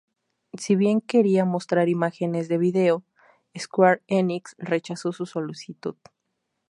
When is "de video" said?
2.47-3.03